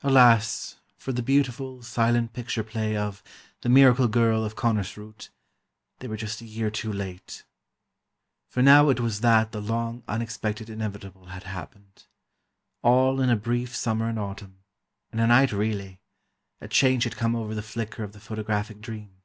[0.00, 3.22] Alas, for the beautiful, silent picture play of
[3.60, 5.28] "The Miracle Girl of Konnersreuth."
[5.98, 7.44] They were just a year too late!
[8.48, 12.04] For now it was that the long unexpected inevitable had happened:
[12.80, 17.60] All in a brief summer and autumn—in a night, really—a change had come over the
[17.62, 19.20] flicker of the photographic dream